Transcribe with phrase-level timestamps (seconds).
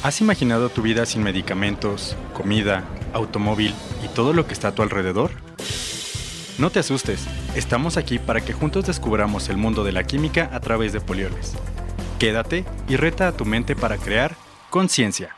[0.00, 3.74] ¿Has imaginado tu vida sin medicamentos, comida, automóvil
[4.04, 5.32] y todo lo que está a tu alrededor?
[6.56, 7.24] No te asustes,
[7.56, 11.54] estamos aquí para que juntos descubramos el mundo de la química a través de Polioles.
[12.20, 14.36] Quédate y reta a tu mente para crear
[14.70, 15.34] conciencia.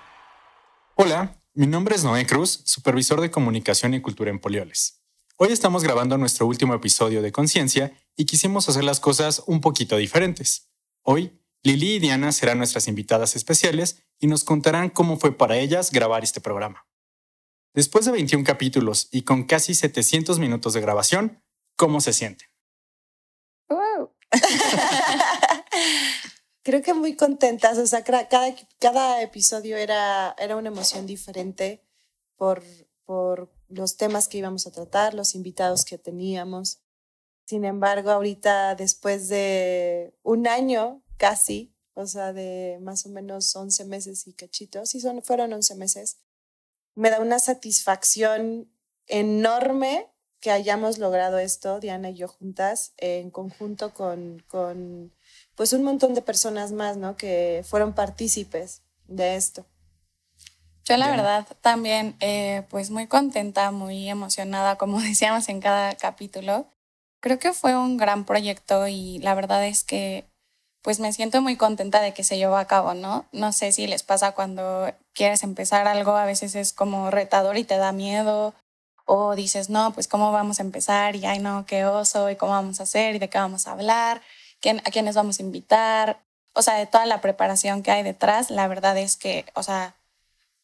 [0.94, 5.00] Hola, mi nombre es Noé Cruz, supervisor de comunicación y cultura en Polioles.
[5.38, 9.96] Hoy estamos grabando nuestro último episodio de Conciencia y quisimos hacer las cosas un poquito
[9.96, 10.68] diferentes.
[11.00, 11.32] Hoy,
[11.62, 16.22] Lili y Diana serán nuestras invitadas especiales y nos contarán cómo fue para ellas grabar
[16.22, 16.86] este programa.
[17.74, 21.42] Después de 21 capítulos y con casi 700 minutos de grabación,
[21.76, 22.50] ¿cómo se sienten?
[26.62, 28.28] Creo que muy contentas, o sea, cada,
[28.78, 31.82] cada episodio era, era una emoción diferente
[32.36, 32.62] por,
[33.04, 36.80] por los temas que íbamos a tratar, los invitados que teníamos.
[37.46, 43.84] Sin embargo, ahorita, después de un año casi, o sea, de más o menos 11
[43.84, 46.18] meses y cachitos, sí son, fueron 11 meses,
[46.94, 48.70] me da una satisfacción
[49.06, 50.10] enorme
[50.40, 55.12] que hayamos logrado esto, Diana y yo juntas, en conjunto con, con
[55.54, 57.16] pues un montón de personas más, ¿no?
[57.16, 59.66] Que fueron partícipes de esto.
[60.84, 66.72] Yo la verdad también, eh, pues muy contenta, muy emocionada, como decíamos en cada capítulo.
[67.20, 70.29] Creo que fue un gran proyecto y la verdad es que
[70.82, 73.26] pues me siento muy contenta de que se llevó a cabo, ¿no?
[73.32, 77.64] No sé si les pasa cuando quieres empezar algo, a veces es como retador y
[77.64, 78.54] te da miedo,
[79.04, 82.52] o dices, no, pues cómo vamos a empezar y ay no, qué oso, y cómo
[82.52, 84.22] vamos a hacer y de qué vamos a hablar
[84.84, 86.20] a quiénes vamos a invitar,
[86.52, 89.96] o sea, de toda la preparación que hay detrás, la verdad es que, o sea,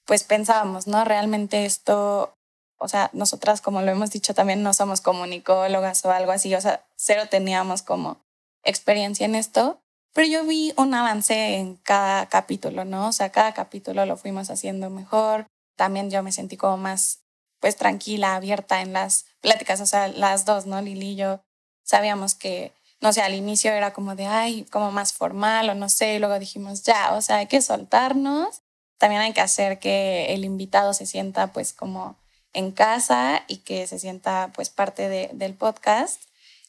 [0.04, 1.04] pues pensábamos, ¿no?
[1.04, 2.34] Realmente esto,
[2.78, 6.60] o sea, nosotras, como lo hemos dicho también, no somos comunicólogas o algo así, o
[6.60, 8.18] sea, cero teníamos como
[8.64, 9.80] experiencia en esto,
[10.16, 13.08] pero yo vi un avance en cada capítulo, ¿no?
[13.08, 17.20] O sea, cada capítulo lo fuimos haciendo mejor, también yo me sentí como más,
[17.60, 20.80] pues tranquila, abierta en las pláticas, o sea, las dos, ¿no?
[20.80, 21.42] Lili y yo
[21.84, 22.72] sabíamos que
[23.02, 26.18] no sé, al inicio era como de, ay, como más formal o no sé, y
[26.18, 28.62] luego dijimos, ya, o sea, hay que soltarnos,
[28.96, 32.16] también hay que hacer que el invitado se sienta pues como
[32.54, 36.22] en casa y que se sienta pues parte de, del podcast.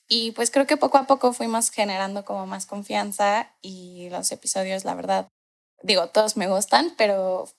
[0.07, 4.85] Y pues creo que poco a poco fuimos generando como más confianza y los episodios,
[4.85, 5.27] la verdad,
[5.83, 7.49] digo, todos me gustan, pero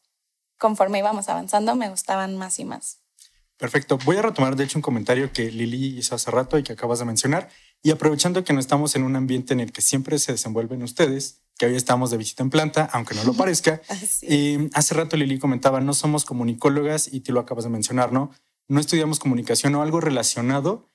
[0.59, 3.01] conforme íbamos avanzando me gustaban más y más.
[3.59, 3.99] Perfecto.
[4.05, 7.01] Voy a retomar, de hecho, un comentario que Lili hizo hace rato y que acabas
[7.01, 7.51] de mencionar.
[7.83, 11.43] Y aprovechando que no estamos en un ambiente en el que siempre se desenvuelven ustedes,
[11.59, 13.83] que hoy estamos de visita en planta, aunque no lo parezca,
[14.23, 18.31] eh, hace rato Lili comentaba, no somos comunicólogas y tú lo acabas de mencionar, ¿no?
[18.69, 20.87] No estudiamos comunicación o algo relacionado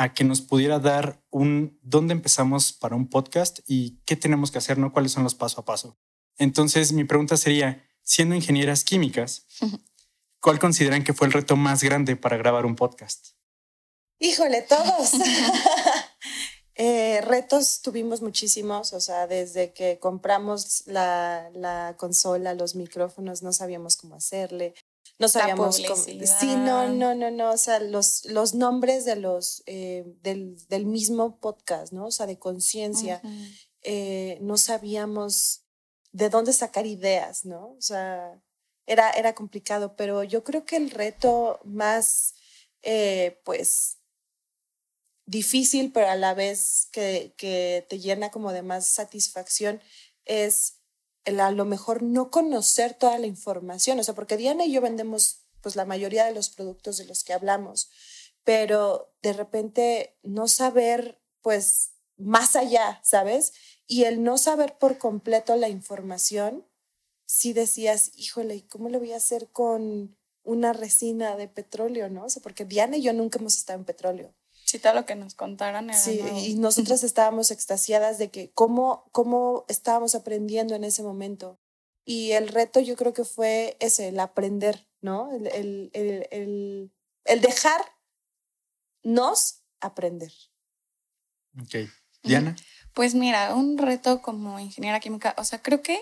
[0.00, 4.56] a que nos pudiera dar un dónde empezamos para un podcast y qué tenemos que
[4.56, 4.94] hacer, ¿no?
[4.94, 5.98] ¿Cuáles son los paso a paso?
[6.38, 9.44] Entonces, mi pregunta sería, siendo ingenieras químicas,
[10.40, 13.32] ¿cuál consideran que fue el reto más grande para grabar un podcast?
[14.18, 15.12] Híjole, todos.
[16.82, 23.52] Eh, retos tuvimos muchísimos, o sea, desde que compramos la, la, consola, los micrófonos, no
[23.52, 24.72] sabíamos cómo hacerle,
[25.20, 25.96] no sabíamos cómo...
[25.96, 30.86] Sí, no, no, no, no, o sea, los, los nombres de los, eh, del, del,
[30.86, 32.06] mismo podcast, ¿no?
[32.06, 33.20] O sea, de conciencia,
[33.82, 35.66] eh, no sabíamos
[36.10, 37.72] de dónde sacar ideas, ¿no?
[37.72, 38.42] O sea,
[38.86, 42.34] era, era complicado, pero yo creo que el reto más,
[43.44, 43.98] pues,
[45.26, 49.82] difícil, pero a la vez que, que te llena como de más satisfacción,
[50.24, 50.79] es
[51.24, 53.98] el a lo mejor no conocer toda la información.
[53.98, 57.22] O sea, porque Diana y yo vendemos pues la mayoría de los productos de los
[57.24, 57.90] que hablamos,
[58.44, 63.52] pero de repente no saber pues más allá, ¿sabes?
[63.86, 66.66] Y el no saber por completo la información,
[67.26, 72.24] si decías, híjole, ¿cómo lo voy a hacer con una resina de petróleo, no?
[72.24, 74.34] O sea, porque Diana y yo nunca hemos estado en petróleo.
[74.70, 79.08] Sí, todo lo que nos contaron era Sí, y nosotras estábamos extasiadas de que cómo,
[79.10, 81.58] cómo estábamos aprendiendo en ese momento.
[82.04, 85.32] Y el reto yo creo que fue ese, el aprender, ¿no?
[85.32, 85.90] El, el,
[86.30, 86.92] el,
[87.24, 87.90] el dejarnos
[89.80, 90.32] aprender.
[91.60, 91.90] Ok.
[92.22, 92.54] Diana.
[92.94, 96.00] Pues mira, un reto como ingeniera química, o sea, creo que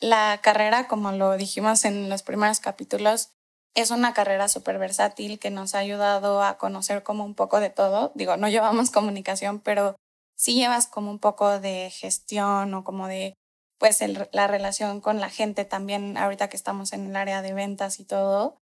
[0.00, 3.28] la carrera, como lo dijimos en los primeros capítulos,
[3.74, 7.70] es una carrera súper versátil que nos ha ayudado a conocer como un poco de
[7.70, 8.12] todo.
[8.14, 9.96] Digo, no llevamos comunicación, pero
[10.36, 13.34] sí llevas como un poco de gestión o como de,
[13.78, 14.02] pues,
[14.32, 18.04] la relación con la gente también, ahorita que estamos en el área de ventas y
[18.04, 18.58] todo.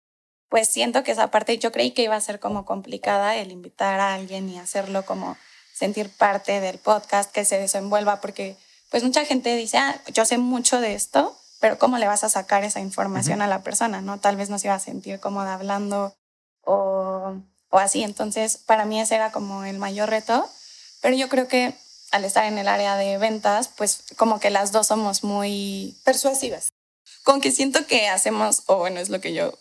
[0.48, 3.98] Pues siento que esa parte, yo creí que iba a ser como complicada el invitar
[3.98, 5.36] a alguien y hacerlo como
[5.74, 8.56] sentir parte del podcast, que se desenvuelva, porque
[8.90, 12.28] pues mucha gente dice, ah, yo sé mucho de esto, pero ¿cómo le vas a
[12.28, 14.00] sacar esa información a la persona?
[14.00, 14.18] ¿no?
[14.18, 16.14] Tal vez no se iba a sentir cómoda hablando
[16.62, 17.34] o,
[17.70, 18.02] o así.
[18.02, 20.48] Entonces, para mí ese era como el mayor reto,
[21.00, 21.74] pero yo creo que
[22.12, 26.68] al estar en el área de ventas, pues como que las dos somos muy persuasivas.
[27.24, 29.52] Con que siento que hacemos, o bueno, es lo que yo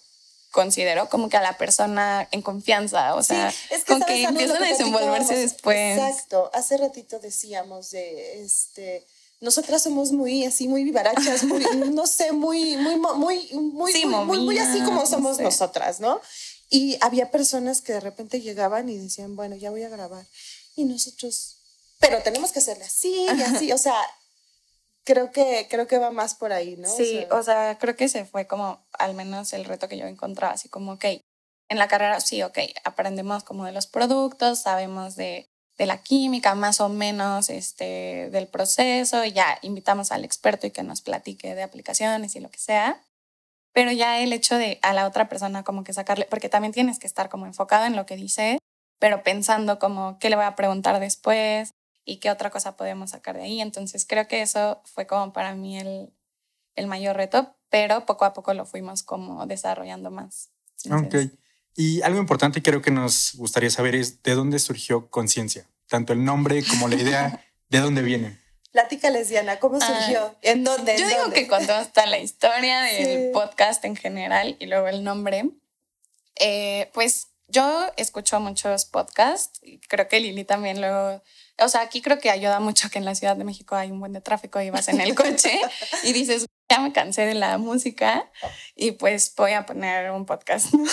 [0.51, 4.63] considero, como que a la persona en confianza, o sea, es que, con que empiezan
[4.63, 6.00] a desenvolverse después.
[6.00, 9.06] Exacto, hace ratito decíamos de, este,
[9.45, 11.63] nosotras somos muy así, muy vivarachas, muy,
[11.94, 16.19] no sé, muy, muy, muy, muy, muy, muy, así como somos nosotras, ¿no?
[16.68, 20.25] Y había personas que de repente llegaban y decían, bueno, ya voy a grabar.
[20.75, 21.57] Y nosotros,
[22.00, 23.95] pero tenemos que hacerle así y así, o sea,
[25.03, 26.89] creo que, creo que va más por ahí, ¿no?
[26.89, 30.56] Sí, o sea, creo que se fue como al menos el reto que yo encontraba,
[30.56, 31.06] así como, ok,
[31.69, 35.47] en la carrera sí, ok, aprendemos como de los productos, sabemos de,
[35.77, 40.72] de la química, más o menos este, del proceso, y ya invitamos al experto y
[40.72, 43.01] que nos platique de aplicaciones y lo que sea.
[43.74, 46.98] Pero ya el hecho de a la otra persona como que sacarle, porque también tienes
[46.98, 48.60] que estar como enfocado en lo que dice,
[49.00, 51.74] pero pensando como qué le voy a preguntar después,
[52.06, 53.60] y qué otra cosa podemos sacar de ahí.
[53.60, 56.13] Entonces creo que eso fue como para mí el,
[56.75, 60.51] el mayor reto, pero poco a poco lo fuimos como desarrollando más.
[60.89, 61.16] ok.
[61.75, 66.24] Y algo importante creo que nos gustaría saber es de dónde surgió Conciencia, tanto el
[66.24, 68.39] nombre como la idea, ¿de dónde viene?
[68.72, 70.36] Plática lesbiana, ¿cómo surgió?
[70.42, 70.98] ¿En dónde?
[70.98, 75.50] yo digo que contamos toda la historia del podcast en general y luego el nombre.
[76.38, 81.21] Eh, pues yo escucho muchos podcasts y creo que Lili también luego
[81.57, 84.00] o sea, aquí creo que ayuda mucho que en la Ciudad de México hay un
[84.00, 85.57] buen de tráfico y vas en el coche
[86.04, 88.30] y dices, ya me cansé de la música
[88.75, 90.74] y pues voy a poner un podcast.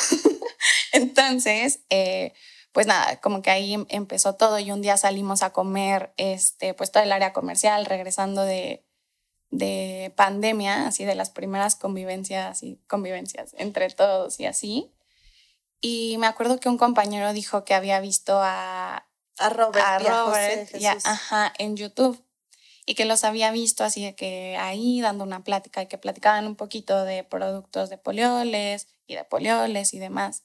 [0.93, 2.33] Entonces, eh,
[2.73, 6.75] pues nada, como que ahí em, empezó todo y un día salimos a comer, este,
[6.75, 8.85] pues todo el área comercial, regresando de,
[9.51, 14.93] de pandemia, así de las primeras convivencias y convivencias entre todos y así.
[15.81, 19.07] Y me acuerdo que un compañero dijo que había visto a
[19.87, 20.69] a Robert,
[21.05, 22.23] ajá, en YouTube
[22.85, 26.47] y que los había visto así de que ahí dando una plática y que platicaban
[26.47, 30.45] un poquito de productos de polioles y de polioles y demás.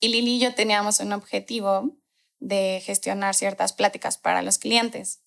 [0.00, 1.96] Y Lili y yo teníamos un objetivo
[2.38, 5.20] de gestionar ciertas pláticas para los clientes.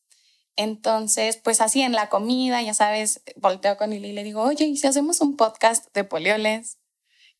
[0.56, 4.66] Entonces, pues así en la comida, ya sabes, volteo con Lili y le digo, oye,
[4.66, 6.80] ¿y si hacemos un podcast de polioles?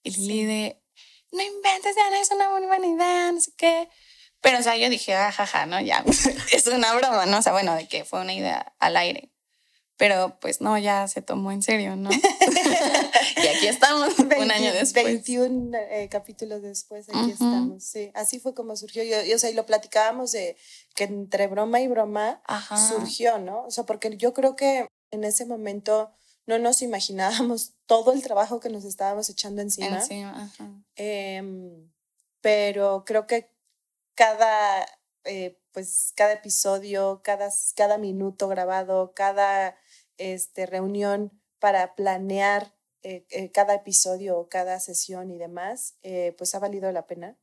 [0.04, 0.84] Y Lili de,
[1.32, 3.90] no inventes, Diana, es una muy buena idea, no sé qué.
[4.42, 5.82] Pero, o sea, yo dije, ah, jaja, ¿no?
[5.82, 6.04] Ya,
[6.52, 7.40] es una broma, ¿no?
[7.40, 9.32] O sea, bueno, de que fue una idea al aire.
[9.98, 12.10] Pero, pues, no, ya se tomó en serio, ¿no?
[13.44, 15.04] y aquí estamos, un año después.
[15.06, 18.12] 21 eh, capítulos después, aquí estamos, sí.
[18.14, 19.04] Así fue como surgió.
[19.04, 20.56] Yo, o sea, y lo platicábamos de
[20.96, 22.42] que entre broma y broma
[22.90, 23.64] surgió, ¿no?
[23.66, 26.12] O sea, porque yo creo que en ese momento
[26.46, 29.98] no nos imaginábamos todo el trabajo que nos estábamos echando encima.
[29.98, 30.70] Encima, ajá.
[30.96, 31.92] Em,
[32.42, 33.50] pero creo que
[34.16, 34.86] cada,
[35.24, 39.78] eh, pues, cada episodio, cada, cada minuto grabado, cada
[40.18, 45.98] este, reunión para planear eh, eh, cada episodio cada sesión y demás,
[46.38, 47.38] pues ha valido la pena.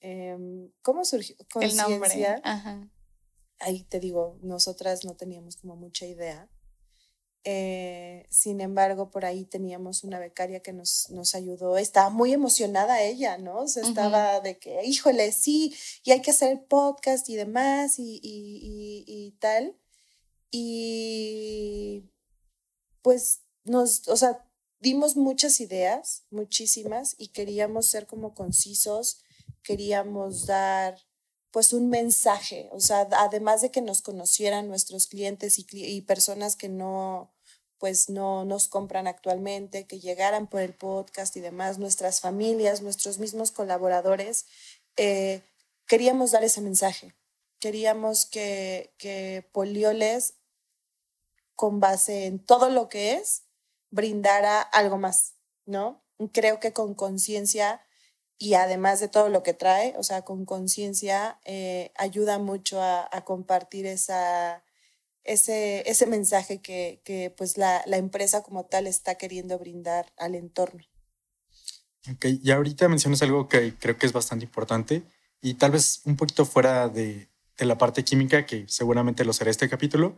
[0.00, 2.40] Em, ¿Cómo surgió conciencia?
[3.58, 6.48] Ahí te digo, nosotras no teníamos como mucha idea.
[7.44, 11.78] Eh, sin embargo, por ahí teníamos una becaria que nos, nos ayudó.
[11.78, 13.60] Estaba muy emocionada ella, ¿no?
[13.60, 17.98] O sea, estaba de que, híjole, sí, y hay que hacer el podcast y demás
[17.98, 19.76] y, y, y, tal.
[20.50, 22.09] Y
[23.02, 24.44] pues nos, o sea,
[24.80, 29.22] dimos muchas ideas, muchísimas, y queríamos ser como concisos,
[29.62, 30.98] queríamos dar
[31.50, 36.68] pues un mensaje, o sea, además de que nos conocieran nuestros clientes y, personas que
[36.68, 37.34] no,
[37.78, 43.18] pues no nos compran actualmente, que llegaran por el podcast y demás, nuestras familias, nuestros
[43.18, 44.46] mismos colaboradores,
[44.96, 45.42] eh,
[45.86, 47.16] queríamos dar ese mensaje.
[47.58, 50.34] Queríamos que, que Polioles,
[51.60, 53.42] con base en todo lo que es,
[53.90, 55.34] brindara algo más,
[55.66, 56.02] ¿no?
[56.32, 57.82] Creo que con conciencia
[58.38, 63.10] y además de todo lo que trae, o sea, con conciencia, eh, ayuda mucho a,
[63.26, 64.64] compartir esa,
[65.22, 70.36] ese, ese mensaje que, que pues la, la, empresa como tal está queriendo brindar al
[70.36, 70.82] entorno.
[72.10, 75.02] Ok, y ahorita mencionas algo que creo que es bastante importante
[75.42, 79.50] y tal vez un poquito fuera de, de la parte química, que seguramente lo será
[79.50, 80.16] este capítulo.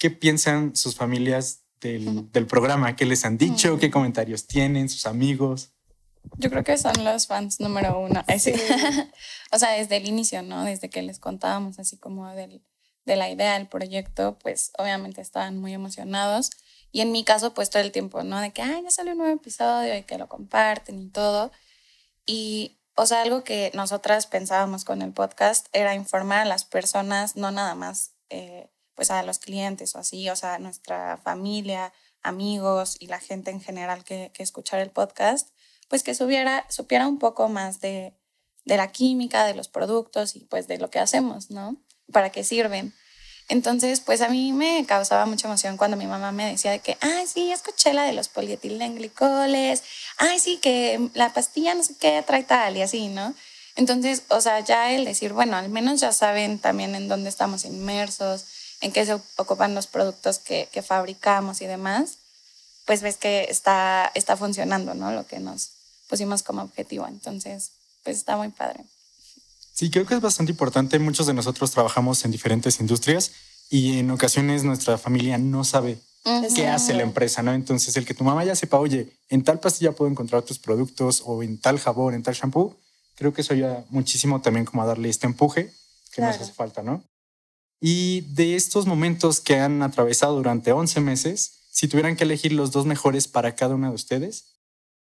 [0.00, 2.96] ¿Qué piensan sus familias del, del programa?
[2.96, 3.78] ¿Qué les han dicho?
[3.78, 5.74] ¿Qué comentarios tienen sus amigos?
[6.38, 8.24] Yo creo que son los fans número uno.
[9.52, 10.64] o sea, desde el inicio, ¿no?
[10.64, 12.62] Desde que les contábamos así como del,
[13.04, 16.48] de la idea del proyecto, pues obviamente estaban muy emocionados.
[16.92, 18.40] Y en mi caso, pues todo el tiempo, ¿no?
[18.40, 21.52] De que, ay, ya salió un nuevo episodio y que lo comparten y todo.
[22.24, 27.36] Y, o sea, algo que nosotras pensábamos con el podcast era informar a las personas,
[27.36, 31.90] no nada más, eh, pues a los clientes o así, o sea, nuestra familia,
[32.20, 35.48] amigos y la gente en general que, que escuchara el podcast,
[35.88, 38.12] pues que supiera, supiera un poco más de,
[38.66, 41.82] de la química, de los productos y pues de lo que hacemos, ¿no?
[42.12, 42.92] Para qué sirven.
[43.48, 46.98] Entonces, pues a mí me causaba mucha emoción cuando mi mamá me decía de que,
[47.00, 49.82] ay, sí, escuché la de los polietilenglicoles,
[50.18, 53.34] ay, sí, que la pastilla no sé qué trae tal y así, ¿no?
[53.76, 57.64] Entonces, o sea, ya el decir, bueno, al menos ya saben también en dónde estamos
[57.64, 58.44] inmersos,
[58.80, 62.18] en qué se ocupan los productos que, que fabricamos y demás,
[62.86, 65.12] pues ves que está, está funcionando, ¿no?
[65.12, 65.70] Lo que nos
[66.08, 67.06] pusimos como objetivo.
[67.06, 67.70] Entonces,
[68.02, 68.84] pues está muy padre.
[69.72, 70.98] Sí, creo que es bastante importante.
[70.98, 73.32] Muchos de nosotros trabajamos en diferentes industrias
[73.70, 75.98] y en ocasiones nuestra familia no sabe
[76.54, 77.54] qué hace la empresa, ¿no?
[77.54, 81.22] Entonces, el que tu mamá ya sepa, oye, en tal pastilla puedo encontrar tus productos
[81.24, 82.76] o en tal jabón, en tal shampoo,
[83.14, 85.72] creo que eso ayuda muchísimo también como a darle este empuje
[86.12, 87.02] que nos hace falta, ¿no?
[87.80, 92.72] Y de estos momentos que han atravesado durante 11 meses, si tuvieran que elegir los
[92.72, 94.44] dos mejores para cada uno de ustedes,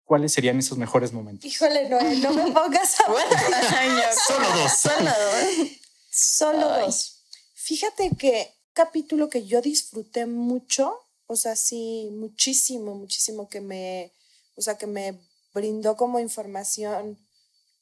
[0.04, 1.50] ¿cuáles serían esos mejores momentos?
[1.50, 3.04] Híjole, no, no me pongas a
[4.26, 4.72] Solo dos.
[4.72, 5.68] Solo dos.
[6.10, 7.22] Solo dos.
[7.54, 14.12] Fíjate que capítulo que yo disfruté mucho, o sea, sí, muchísimo, muchísimo que me,
[14.54, 15.18] o sea, que me
[15.54, 17.18] brindó como información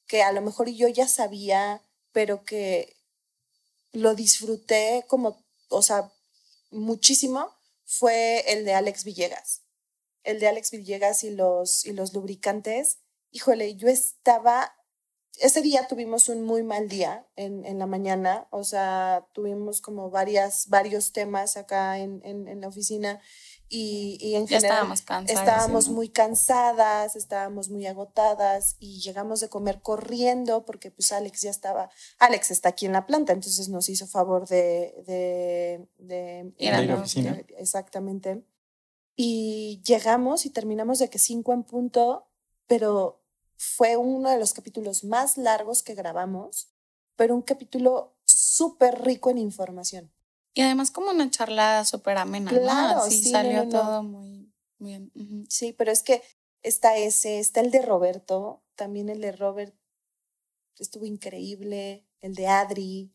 [0.06, 1.82] que a lo mejor yo ya sabía,
[2.12, 2.94] pero que
[3.94, 6.12] lo disfruté como, o sea,
[6.70, 7.48] muchísimo,
[7.84, 9.62] fue el de Alex Villegas.
[10.24, 12.98] El de Alex Villegas y los, y los lubricantes,
[13.30, 14.74] híjole, yo estaba,
[15.38, 20.10] ese día tuvimos un muy mal día en, en la mañana, o sea, tuvimos como
[20.10, 23.20] varias, varios temas acá en, en, la oficina
[23.68, 29.48] y, y en general estábamos, cansadas, estábamos muy cansadas, estábamos muy agotadas y llegamos de
[29.48, 33.88] comer corriendo porque pues Alex ya estaba, Alex está aquí en la planta, entonces nos
[33.88, 37.40] hizo favor de, de, de ir a la oficina.
[37.56, 38.44] Exactamente.
[39.16, 42.28] Y llegamos y terminamos de que cinco en punto,
[42.66, 43.24] pero
[43.56, 46.68] fue uno de los capítulos más largos que grabamos,
[47.16, 50.13] pero un capítulo súper rico en información.
[50.54, 55.10] Y además como una charla súper amena, claro, Sí, salió todo muy bien.
[55.48, 56.22] Sí, pero es que
[56.62, 59.74] está ese, está el de Roberto, también el de Robert
[60.78, 63.12] estuvo increíble, el de Adri,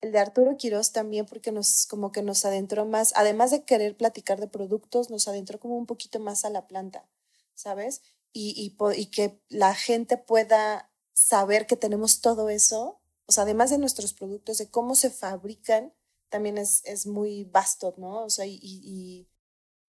[0.00, 3.96] el de Arturo Quiroz también porque nos como que nos adentró más, además de querer
[3.96, 7.08] platicar de productos, nos adentró como un poquito más a la planta,
[7.54, 8.02] ¿sabes?
[8.32, 13.78] Y, y, que la gente pueda saber que tenemos todo eso, o sea, además de
[13.78, 15.92] nuestros productos, de cómo se fabrican,
[16.32, 18.24] también es, es muy vasto, ¿no?
[18.24, 19.28] O sea, y, y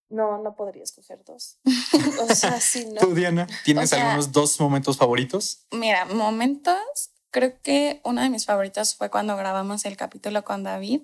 [0.10, 1.58] no, no podría escoger dos.
[2.30, 3.02] o sea, sí, ¿no?
[3.02, 5.66] ¿Tú, Diana, tienes algunos dos momentos favoritos?
[5.72, 11.02] Mira, momentos Creo que uno de mis favoritos fue cuando grabamos el capítulo con David,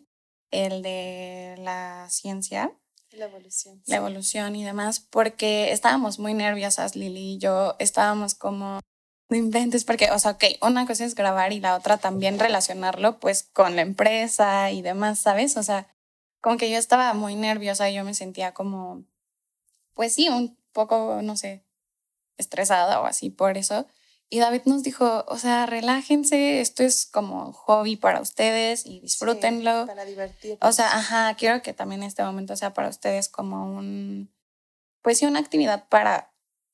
[0.51, 2.72] el de la ciencia.
[3.10, 3.81] La evolución.
[3.88, 8.79] La evolución y demás, porque estábamos muy nerviosas, Lili y yo, estábamos como,
[9.29, 13.19] no inventes, porque, o sea, ok, una cosa es grabar y la otra también relacionarlo
[13.19, 15.55] pues con la empresa y demás, ¿sabes?
[15.55, 15.88] O sea,
[16.41, 19.03] como que yo estaba muy nerviosa y yo me sentía como,
[19.93, 21.63] pues sí, un poco, no sé,
[22.38, 23.86] estresada o así por eso.
[24.31, 29.88] Y David nos dijo, o sea, relájense, esto es como hobby para ustedes y disfrútenlo.
[29.88, 30.57] para divertirse.
[30.62, 34.31] O sea, ajá, quiero que también este momento sea para ustedes como un,
[35.01, 36.28] pues sí, una actividad para,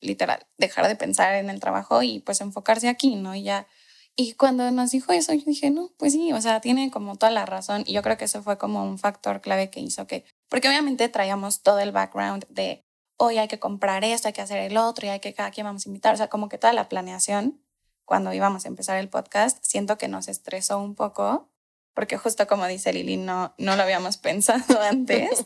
[0.05, 3.35] literal, dejar de pensar en el trabajo y pues enfocarse aquí, ¿no?
[3.35, 3.67] Y ya.
[4.15, 7.31] Y cuando nos dijo eso, yo dije, no, pues sí, o sea, tiene como toda
[7.31, 7.83] la razón.
[7.85, 11.09] Y yo creo que eso fue como un factor clave que hizo que, porque obviamente
[11.09, 12.85] traíamos todo el background de
[13.17, 15.65] hoy hay que comprar esto, hay que hacer el otro y hay que cada quien
[15.65, 16.13] vamos a invitar.
[16.13, 17.61] O sea, como que toda la planeación,
[18.05, 21.51] cuando íbamos a empezar el podcast, siento que nos estresó un poco,
[21.93, 25.45] porque justo como dice Lili, no, no lo habíamos pensado antes.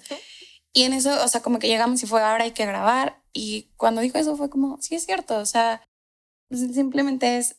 [0.80, 3.22] Y en eso, o sea, como que llegamos y fue, ahora hay que grabar.
[3.34, 5.86] Y cuando dijo eso fue como, sí es cierto, o sea,
[6.50, 7.58] simplemente es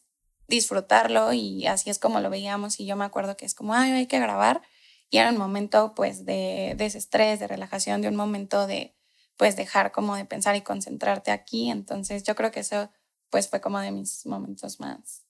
[0.49, 2.81] disfrutarlo y así es como lo veíamos.
[2.81, 4.63] Y yo me acuerdo que es como, ay, hay que grabar.
[5.11, 8.97] Y era un momento pues de, de ese estrés, de relajación, de un momento de,
[9.37, 11.71] pues dejar como de pensar y concentrarte aquí.
[11.71, 12.91] Entonces yo creo que eso
[13.29, 15.27] pues fue como de mis momentos más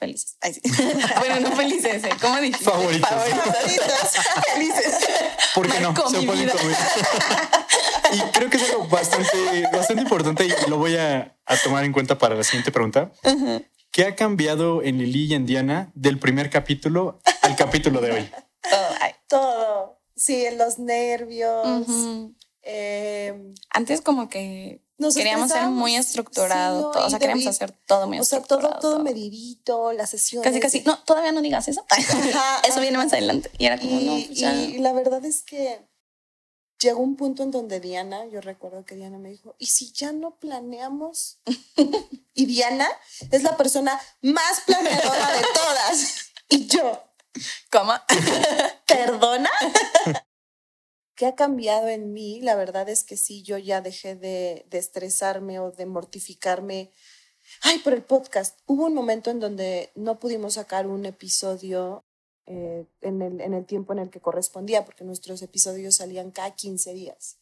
[0.00, 0.36] felices.
[1.18, 2.10] bueno, no felices, ¿eh?
[2.20, 2.58] ¿cómo dije?
[2.58, 3.08] Favoritos.
[3.08, 3.54] Favoritos.
[4.52, 4.94] felices.
[5.54, 5.94] ¿Por qué no?
[5.94, 6.76] Se pueden comer.
[8.12, 11.92] y creo que es algo bastante, bastante importante y lo voy a, a tomar en
[11.92, 13.12] cuenta para la siguiente pregunta.
[13.92, 18.30] ¿Qué ha cambiado en Lili y en Diana del primer capítulo al capítulo de hoy?
[18.68, 18.88] todo.
[19.28, 20.00] Todo.
[20.16, 21.86] Sí, los nervios.
[22.62, 24.82] Em, Antes como que
[25.14, 28.66] queríamos ser muy estructurado, todo, o sea, queríamos hacer todo muy estructurado.
[28.66, 30.42] O sea, todo, todo, medidito, la sesión.
[30.42, 31.84] Casi, casi, no, todavía no digas eso.
[32.68, 33.50] eso viene más adelante.
[33.58, 35.90] Y era como, no, y la verdad es que
[36.80, 40.12] llegó un punto en donde Diana, yo recuerdo que Diana me dijo, ¿y si ya
[40.12, 41.38] no planeamos?
[42.34, 42.88] y Diana
[43.30, 46.32] es la persona más planeadora de todas.
[46.48, 47.04] Y yo,
[47.70, 47.92] ¿cómo?
[48.86, 49.50] ¿Perdona?
[51.20, 52.40] ¿Qué ha cambiado en mí?
[52.40, 56.92] La verdad es que sí, yo ya dejé de, estresarme o de mortificarme.
[57.60, 58.58] Ay, por el podcast.
[58.64, 62.06] Hubo un momento en donde no pudimos sacar un episodio
[62.46, 66.54] eh, en, el, en el tiempo en el que correspondía, porque nuestros episodios salían cada
[66.54, 67.36] 15 días.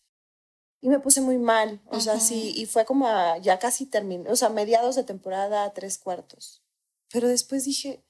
[0.81, 3.07] Y me puse muy mal, o sea, sí, y fue como
[3.43, 6.65] ya casi terminé, o sea, mediados de temporada, tres cuartos.
[7.13, 8.03] Pero después dije,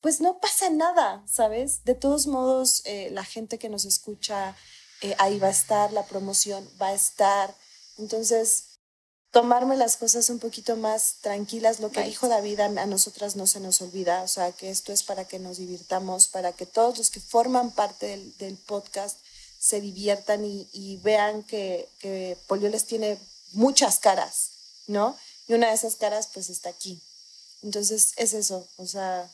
[0.00, 1.84] pues no pasa nada, ¿sabes?
[1.84, 4.56] De todos modos, eh, la gente que nos escucha,
[5.02, 7.54] eh, ahí va a estar, la promoción va a estar.
[7.98, 8.64] Entonces,
[9.30, 13.60] tomarme las cosas un poquito más tranquilas, lo que dijo David, a, nosotras no se
[13.60, 17.10] nos olvida, o sea, que esto es para que nos divirtamos, para que todos los
[17.10, 19.18] que forman parte del, podcast
[19.58, 23.18] se diviertan y, vean que, que Polioles tiene
[23.52, 24.50] muchas caras,
[24.86, 25.16] ¿no?
[25.46, 27.00] Y una de esas caras pues está aquí.
[27.62, 29.30] Entonces es eso, o sea,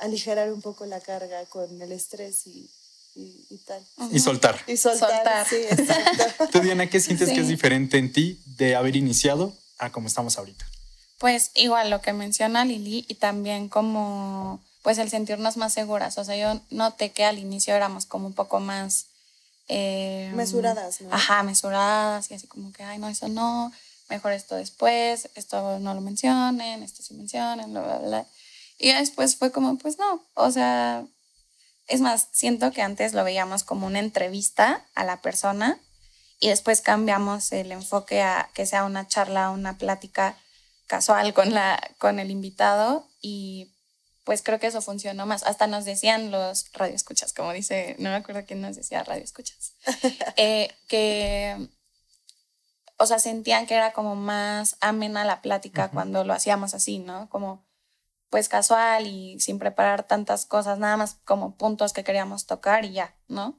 [0.00, 2.70] aligerar un poco la carga con el estrés y,
[3.14, 3.82] y, tal.
[4.12, 4.60] Y soltar.
[4.66, 6.48] Y soltar, sí, exacto.
[6.52, 10.38] Tú, Diana, ¿qué sientes que es diferente en ti de haber iniciado a como estamos
[10.38, 10.64] ahorita?
[11.18, 16.16] Pues igual lo que menciona Lili y también como pues el sentirnos más seguras.
[16.18, 19.06] O sea, yo noté que al inicio éramos como un poco más...
[19.68, 21.12] Eh, mesuradas, ¿no?
[21.12, 23.70] Ajá, mesuradas y así como que, ay, no, eso no,
[24.08, 28.26] mejor esto después, esto no lo mencionen, esto sí mencionen, bla, bla, bla.
[28.78, 31.04] Y después fue como, pues no, o sea,
[31.88, 35.80] es más, siento que antes lo veíamos como una entrevista a la persona
[36.38, 40.36] y después cambiamos el enfoque a que sea una charla, una plática
[40.86, 43.72] casual con, la, con el invitado y
[44.24, 45.42] pues creo que eso funcionó más.
[45.42, 49.72] Hasta nos decían los radioescuchas, como dice, no me acuerdo quién nos decía radioescuchas,
[50.36, 51.68] eh, que,
[52.98, 57.30] o sea, sentían que era como más amena la plática cuando lo hacíamos así, ¿no?
[57.30, 57.66] Como
[58.30, 62.92] pues casual y sin preparar tantas cosas, nada más como puntos que queríamos tocar y
[62.92, 63.58] ya, ¿no?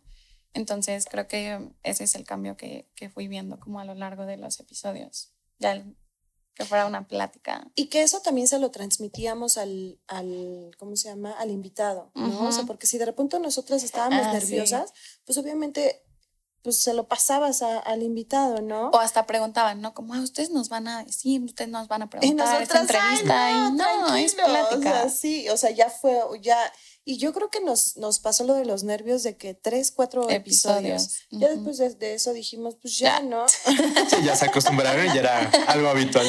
[0.54, 4.26] Entonces creo que ese es el cambio que, que fui viendo como a lo largo
[4.26, 5.84] de los episodios, ya
[6.60, 7.72] que fuera una plática.
[7.76, 11.32] Y que eso también se lo transmitíamos al, al ¿cómo se llama?
[11.40, 12.48] Al invitado, ¿no?
[12.48, 14.94] O sea, porque si de repente nosotras estábamos ah, nerviosas,
[15.26, 16.04] pues obviamente
[16.62, 18.90] pues se lo pasabas al invitado, ¿no?
[18.90, 19.94] O hasta preguntaban, ¿no?
[19.94, 23.52] Como, ah, ustedes nos van a decir, ustedes nos van a preguntar esta entrevista.
[23.52, 25.04] y no, es plática.
[25.06, 26.58] O sí, o sea, ya fue, ya...
[27.06, 30.30] Y yo creo que nos, nos pasó lo de los nervios de que tres, cuatro
[30.30, 31.22] episodios.
[31.32, 33.48] Ya después de, eso dijimos, pues ya, ¿no?
[33.50, 36.28] sí, ya se acostumbraron y ya era algo habitual.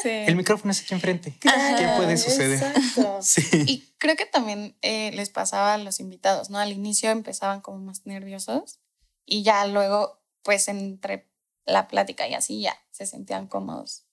[0.00, 0.10] Sí.
[0.10, 1.36] El micrófono es aquí enfrente.
[1.40, 1.48] ¿Qué
[1.96, 2.62] puede suceder?
[2.62, 3.08] Exacto.
[3.22, 3.42] Sí.
[3.66, 6.58] Y creo que también eh, les pasaba a los invitados, ¿no?
[6.58, 8.81] Al inicio empezaban como más nerviosos
[9.24, 11.30] y ya luego, pues entre
[11.64, 14.06] la plática y así ya se sentían cómodos.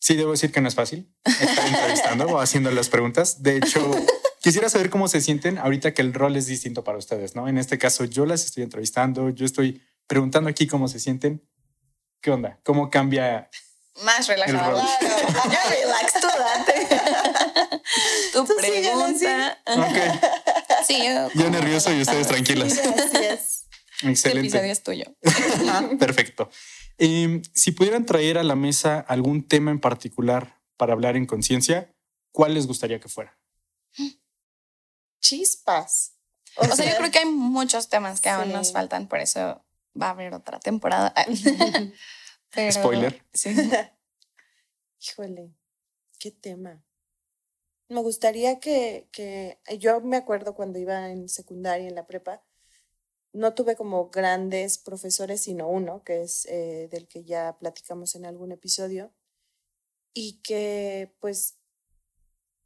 [0.00, 3.42] Sí, debo decir que no es fácil estar entrevistando o haciendo las preguntas.
[3.42, 3.90] De hecho,
[4.42, 7.48] quisiera saber cómo se sienten ahorita que el rol es distinto para ustedes, ¿no?
[7.48, 11.46] En este caso, yo las estoy entrevistando, yo estoy preguntando aquí cómo se sienten.
[12.20, 12.60] ¿Qué onda?
[12.64, 13.50] ¿Cómo cambia?
[14.02, 14.80] Más relajado.
[14.80, 15.50] Claro.
[15.50, 16.88] ya relax tú, date.
[18.32, 19.58] tu pregunta.
[19.66, 20.10] Okay.
[20.86, 22.76] Sí, yo, yo nervioso y ustedes tranquilas.
[22.76, 23.47] Gracias.
[24.02, 24.30] Excelente.
[24.30, 25.04] El episodio es tuyo.
[25.98, 26.50] Perfecto.
[26.98, 31.94] Em, si pudieran traer a la mesa algún tema en particular para hablar en conciencia,
[32.32, 33.38] ¿cuál les gustaría que fuera?
[35.20, 36.14] Chispas.
[36.56, 39.64] O, sea, yo creo que hay muchos temas que aún nos faltan, por eso
[40.00, 41.14] va a haber otra temporada.
[42.70, 43.24] Spoiler.
[43.32, 43.54] Sí.
[45.00, 45.54] Híjole,
[46.18, 46.82] qué tema.
[47.88, 52.42] Me gustaría que, que, yo me acuerdo cuando iba en secundaria, en la prepa,
[53.32, 58.26] no tuve como grandes profesores, sino uno, que es eh, del que ya platicamos en
[58.26, 59.12] algún episodio,
[60.14, 61.58] y que pues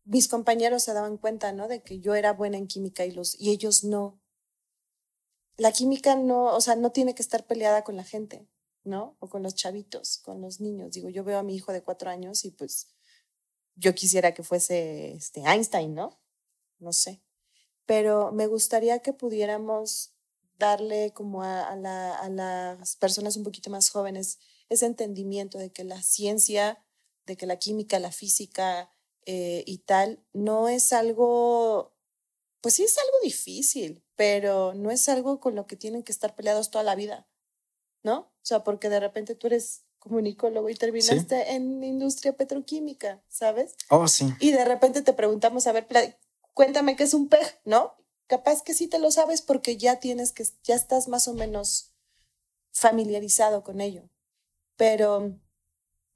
[0.05, 1.69] mis compañeros se daban cuenta, ¿no?
[1.69, 4.21] De que yo era buena en química y, los, y ellos no.
[5.57, 8.49] La química no, o sea, no tiene que estar peleada con la gente,
[8.85, 9.17] ¿no?
[9.21, 10.93] O con los chavitos, con los niños.
[10.93, 12.89] Digo, yo veo a mi hijo de cuatro años y pues
[13.75, 16.21] yo quisiera que fuese este Einstein, ¿no?
[16.79, 17.23] No sé.
[17.87, 20.12] Pero me gustaría que pudiéramos
[20.63, 26.85] darle como a, las personas un poquito más jóvenes ese entendimiento de que la ciencia,
[27.27, 28.91] de que la química, la física
[29.27, 31.93] eh, y tal, no es algo
[32.63, 36.37] pues sí es algo difícil, pero no es algo con lo que tienen que estar
[36.37, 37.27] peleados toda la vida,
[38.05, 38.19] ¿no?
[38.21, 43.75] O sea, porque de repente tú eres comunicólogo y terminaste en industria petroquímica, ¿sabes?
[43.91, 44.33] Oh, sí.
[44.39, 45.89] Y de repente te preguntamos, a ver,
[46.55, 47.97] cuéntame qué es un PEG, ¿no?
[48.27, 51.93] Capaz que sí te lo sabes porque ya tienes que, ya estás más o menos
[52.73, 54.09] familiarizado con ello.
[54.77, 55.39] Pero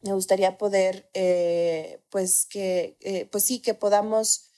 [0.03, 4.51] me gustaría poder, eh, pues que, eh, pues sí, que podamos,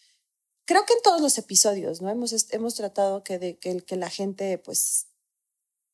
[0.64, 2.10] creo que en todos los episodios, ¿no?
[2.10, 5.08] Hemos, hemos tratado que, de, que, la gente, pues,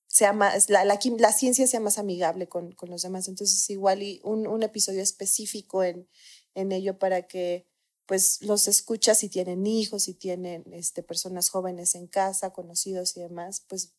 [0.08, 3.28] sea más, la, la, la, ciencia sea más amigable con, con, los demás.
[3.28, 6.08] Entonces, igual un, un episodio específico en,
[6.54, 7.66] en ello para que
[8.06, 13.20] pues los escuchas si tienen hijos, si tienen este, personas jóvenes en casa, conocidos y
[13.20, 13.94] demás, pues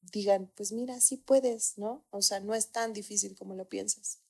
[0.00, 2.06] digan, pues mira, sí puedes, ¿no?
[2.10, 4.20] O sea, no es tan difícil como lo piensas.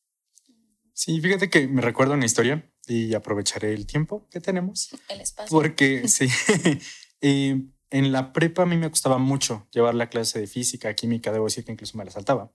[0.93, 4.91] Sí, fíjate que me recuerdo una historia y aprovecharé el tiempo que tenemos.
[5.09, 5.57] El espacio.
[5.57, 6.29] Porque sí,
[7.21, 11.33] eh, en la prepa a mí me costaba mucho llevar la clase de física, química,
[11.33, 12.53] debo decir que incluso me la saltaba.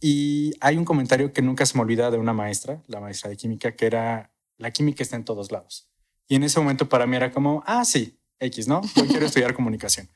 [0.00, 3.36] Y hay un comentario que nunca se me olvida de una maestra, la maestra de
[3.36, 5.88] química, que era, la química está en todos lados.
[6.28, 8.82] Y en ese momento para mí era como, ah, sí, X, ¿no?
[8.94, 10.08] Yo quiero estudiar comunicación.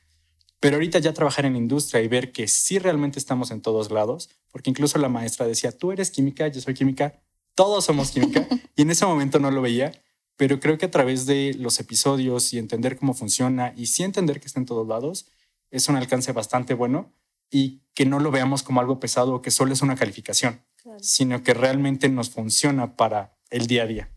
[0.59, 4.29] Pero ahorita ya trabajar en industria y ver que sí realmente estamos en todos lados,
[4.51, 7.21] porque incluso la maestra decía, tú eres química, yo soy química,
[7.55, 9.91] todos somos química y en ese momento no lo veía,
[10.37, 14.39] pero creo que a través de los episodios y entender cómo funciona y sí entender
[14.39, 15.27] que está en todos lados,
[15.69, 17.11] es un alcance bastante bueno
[17.49, 20.61] y que no lo veamos como algo pesado o que solo es una calificación,
[20.99, 24.12] sino que realmente nos funciona para el día a día.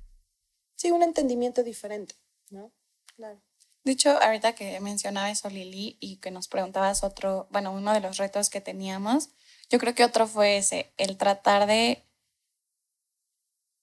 [0.77, 2.15] Sí, un entendimiento diferente,
[2.51, 2.71] ¿no?
[3.17, 3.41] Claro.
[3.83, 8.01] De hecho, ahorita que mencionaba eso, Lili, y que nos preguntabas otro, bueno, uno de
[8.01, 9.31] los retos que teníamos,
[9.71, 12.05] yo creo que otro fue ese, el tratar de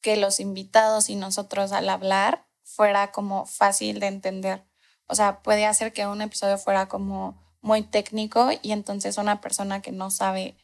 [0.02, 4.64] que los invitados y nosotros al hablar fuera como fácil de entender.
[5.08, 9.82] O sea, puede hacer que un episodio fuera como muy técnico y entonces una persona
[9.82, 10.58] que no sabe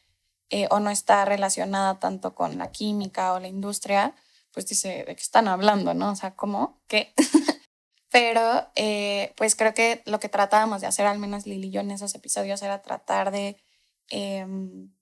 [0.50, 4.14] eh, o no está relacionada tanto con la química o la industria,
[4.52, 5.94] pues dice, ¿de qué están hablando?
[5.94, 6.12] ¿No?
[6.12, 6.80] O sea, ¿cómo?
[6.86, 7.14] ¿Qué?
[8.10, 11.80] Pero eh, pues creo que lo que tratábamos de hacer, al menos Lili y yo
[11.80, 13.56] en esos episodios, era tratar de
[14.08, 14.92] em,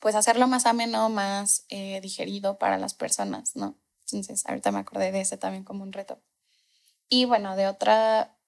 [0.00, 3.78] pues hacerlo más ameno, más eh, digerido para las personas, ¿no?
[4.00, 6.20] Entonces, ahorita me acordé de ese también como un reto.
[7.08, 7.92] Y bueno, de otro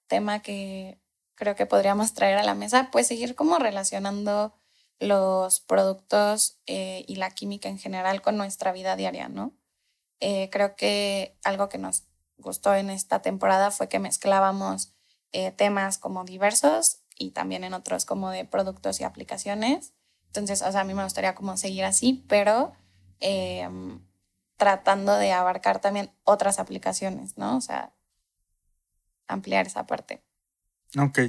[0.07, 0.99] tema que
[1.35, 4.53] creo que podríamos traer a la mesa, pues seguir como relacionando
[4.99, 9.53] los productos eh, y la química en general con nuestra vida diaria, ¿no?
[10.21, 12.03] Eh, creo que algo que nos
[12.37, 14.93] gustó en esta temporada fue que mezclábamos
[15.55, 19.93] temas como diversos y también en otros como de productos y aplicaciones
[20.31, 22.71] entonces, o sea, a mí me gustaría como seguir así, pero
[23.19, 23.99] em,
[24.55, 27.57] tratando de abarcar también otras aplicaciones, ¿no?
[27.57, 27.93] O sea,
[29.27, 30.23] ampliar esa parte.
[30.97, 31.19] Ok.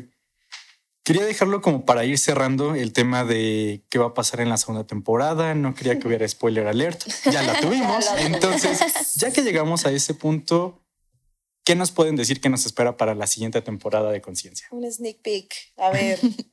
[1.04, 4.56] Quería dejarlo como para ir cerrando el tema de qué va a pasar en la
[4.56, 5.54] segunda temporada.
[5.54, 7.02] No quería que hubiera spoiler alert.
[7.32, 8.06] Ya la tuvimos.
[8.18, 10.80] Entonces, ya que llegamos a ese punto,
[11.64, 14.68] ¿qué nos pueden decir que nos espera para la siguiente temporada de Conciencia?
[14.70, 15.54] Un sneak peek.
[15.76, 16.20] A ver,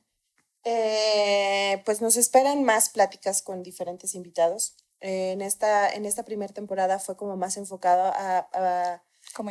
[0.64, 4.76] Eh, pues nos esperan más pláticas con diferentes invitados.
[5.00, 9.02] Eh, en esta, en esta primera temporada fue como más enfocado a,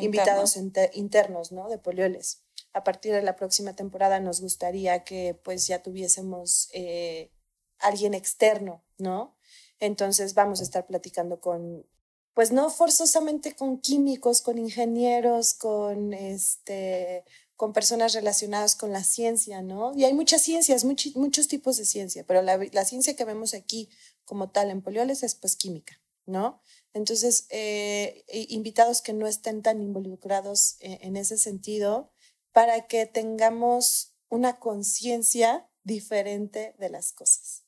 [0.02, 0.58] invitados
[0.94, 1.70] internos, ¿no?
[1.70, 2.44] De polioles.
[2.74, 7.32] A partir de la próxima temporada nos gustaría que pues ya tuviésemos eh,
[7.80, 9.36] alguien externo, ¿no?
[9.80, 11.86] Entonces vamos a estar platicando con,
[12.34, 17.24] pues no forzosamente con químicos, con ingenieros, con este,
[17.56, 19.94] con personas relacionadas con la ciencia, ¿no?
[19.94, 23.90] Y hay muchas ciencias, muchos tipos de ciencia, pero la, ciencia que vemos aquí
[24.24, 26.62] como tal en polioles es pues química, ¿no?
[26.94, 32.12] Entonces, eh, invitados que no estén tan involucrados en, en ese sentido
[32.52, 37.64] para que tengamos una conciencia diferente de las cosas.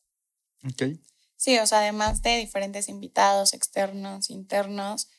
[0.63, 0.99] Ok.
[1.37, 5.09] Sí, o sea, además de diferentes invitados externos, internos,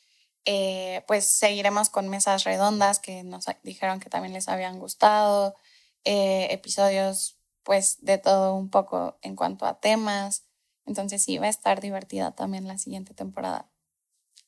[0.45, 5.57] eh, pues seguiremos con mesas redondas que nos dijeron que también les habían gustado,
[6.05, 10.45] eh, episodios pues de todo un poco en cuanto a temas.
[10.85, 13.71] Entonces sí, va a estar divertida también la siguiente temporada.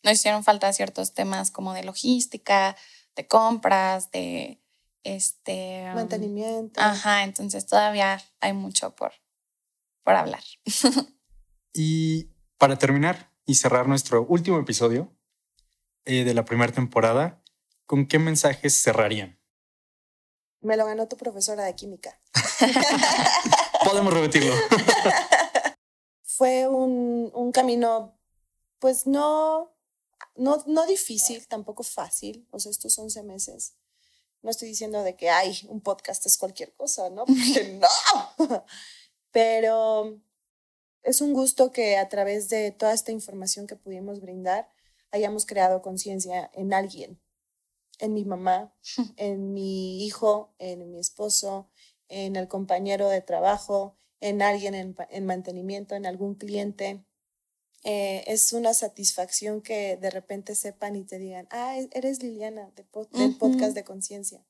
[0.02, 2.76] Nos hicieron falta ciertos temas como de logística,
[3.16, 4.60] de compras, de
[5.04, 6.80] este um, mantenimiento.
[6.80, 9.12] Ajá, entonces todavía hay mucho por,
[10.02, 10.42] por hablar.
[11.72, 15.14] y para terminar y cerrar nuestro último episodio,
[16.06, 17.42] eh, de la primera temporada,
[17.86, 19.40] ¿con qué mensajes cerrarían?
[20.60, 22.18] Me lo ganó tu profesora de química.
[23.84, 24.54] Podemos repetirlo.
[26.22, 28.18] Fue un, un camino,
[28.80, 29.74] pues no,
[30.36, 33.76] no, no difícil, tampoco fácil, o sea, estos 11 meses.
[34.44, 37.24] No estoy diciendo de que, hay un podcast es cualquier cosa, ¿no?
[37.26, 38.64] Porque no.
[39.32, 40.20] Pero
[41.02, 44.68] es un gusto que a través de toda esta información que pudimos brindar
[45.10, 47.18] hayamos creado conciencia en alguien,
[48.00, 48.74] en mi mamá,
[49.16, 51.70] en mi hijo, en mi esposo,
[52.08, 57.02] en el compañero de trabajo, en alguien en, mantenimiento, en algún cliente.
[57.84, 62.72] Eh, es una satisfacción que de repente sepan y te digan, ah, e-, eres Liliana
[62.74, 64.44] del podcast de conciencia,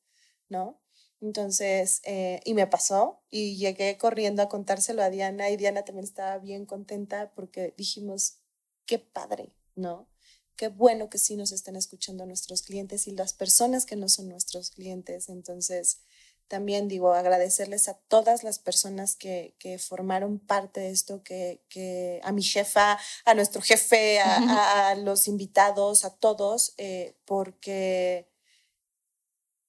[0.48, 0.80] ¿no?
[1.20, 6.04] Entonces, eh, y me pasó y llegué corriendo a contárselo a Diana y Diana también
[6.04, 8.38] estaba bien contenta porque dijimos,
[8.86, 10.08] qué padre, ¿no?
[10.56, 14.28] Qué bueno que sí nos estén escuchando nuestros clientes y las personas que no son
[14.28, 15.28] nuestros clientes.
[15.28, 16.02] Entonces,
[16.48, 22.20] también digo, agradecerles a todas las personas que, que formaron parte de esto, que, que,
[22.22, 28.28] a mi jefa, a nuestro jefe, a, los invitados, a todos, eh, porque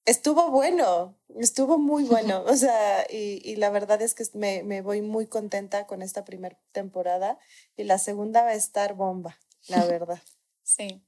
[0.04, 2.44] estuvo bueno, estuvo muy bueno.
[2.46, 6.24] O sea, y, y la verdad es que me, me, voy muy contenta con esta
[6.24, 7.38] primera temporada
[7.76, 10.22] y la segunda va a estar bomba, la verdad.
[10.62, 11.02] Sí.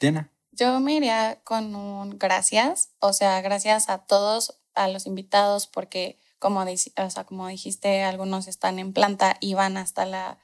[0.00, 0.30] Diana.
[0.54, 6.18] Yo me iría con un gracias, o sea, gracias a todos a los invitados porque,
[6.38, 10.38] como, dijiste, algunos están en planta y van hasta la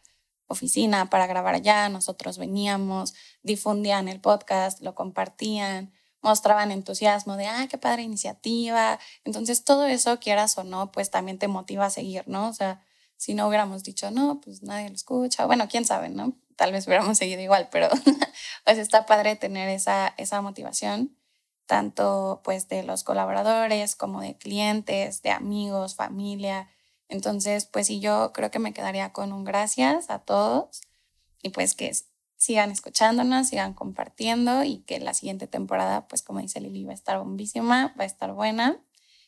[0.47, 7.67] oficina para grabar allá, nosotros veníamos, difundían el podcast, lo compartían, mostraban entusiasmo de, ah,
[7.71, 8.99] qué padre iniciativa.
[9.25, 12.49] Entonces, todo eso, quieras o no, pues también te motiva a seguir, ¿no?
[12.49, 12.83] O sea,
[13.17, 16.38] si no hubiéramos dicho, no, pues nadie lo escucha, bueno, quién sabe, ¿no?
[16.57, 17.88] Tal vez hubiéramos seguido igual, pero
[18.64, 21.17] pues está padre tener esa, esa motivación
[21.68, 26.68] tanto pues de los colaboradores como de clientes, de amigos, familia.
[27.09, 30.81] Entonces, pues sí, yo creo que me quedaría con un gracias a todos
[31.42, 31.92] y pues que
[32.37, 36.94] sigan escuchándonos, sigan compartiendo y que la siguiente temporada, pues como dice Lili, va a
[36.94, 38.81] estar bombísima, va a estar buena.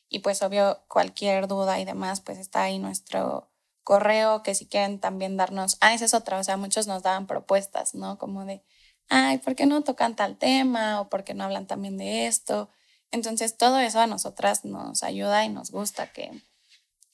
[0.08, 3.50] Y pues obvio, cualquier duda y demás, pues está ahí nuestro
[3.84, 7.26] correo, que si quieren también darnos, ah, esa es otra, o sea, muchos nos daban
[7.26, 8.18] propuestas, ¿no?
[8.18, 8.64] Como de,
[9.10, 11.00] ay, ¿por qué no tocan tal tema?
[11.00, 12.70] ¿O por qué no hablan también de esto?
[13.10, 16.30] Entonces, todo eso a nosotras nos ayuda y nos gusta que,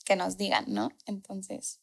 [0.04, 0.92] que nos digan, ¿no?
[1.06, 1.80] Entonces,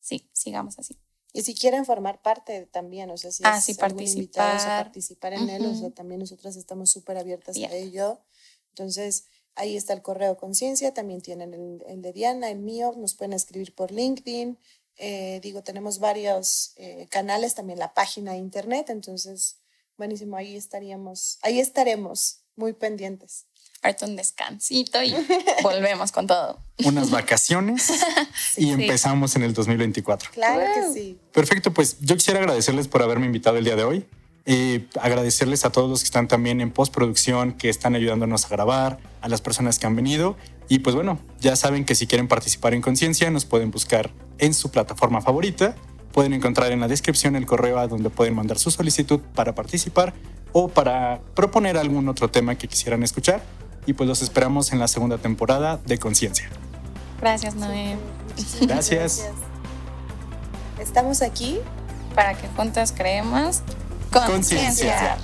[0.00, 0.98] sí, sigamos así.
[1.32, 4.56] Y si quieren formar parte también, o sea, si ah, sí, participar.
[4.60, 8.20] a participar en él, o sea, también nosotras estamos súper abiertas a ello.
[8.70, 13.14] Entonces, ahí está el correo conciencia, también tienen el, el, de Diana, el mío, nos
[13.14, 14.58] pueden escribir por LinkedIn,
[14.98, 19.58] eh, digo, tenemos varios eh, canales, también la página de internet, entonces,
[19.98, 23.46] buenísimo, ahí estaríamos, ahí estaremos muy pendientes.
[23.82, 25.14] Ahorita un descansito y
[25.62, 26.58] volvemos con todo.
[26.84, 27.92] Unas vacaciones
[28.56, 30.30] y empezamos en el 2024.
[30.32, 31.20] Claro que sí.
[31.32, 34.06] Perfecto, pues yo quisiera agradecerles por haberme invitado el día de hoy.
[34.48, 38.98] Eh, agradecerles a todos los que están también en postproducción, que están ayudándonos a grabar,
[39.20, 40.36] a las personas que han venido.
[40.68, 44.54] Y pues bueno, ya saben que si quieren participar en Conciencia, nos pueden buscar en
[44.54, 45.76] su plataforma favorita.
[46.12, 50.14] Pueden encontrar en la descripción el correo a donde pueden mandar su solicitud para participar
[50.52, 53.42] o para proponer algún otro tema que quisieran escuchar.
[53.86, 56.48] Y pues los esperamos en la segunda temporada de Conciencia.
[57.20, 57.96] Gracias, Noé.
[58.62, 59.28] Gracias.
[60.80, 61.58] Estamos aquí
[62.14, 63.62] para que juntas creemos
[64.10, 65.18] conciencia.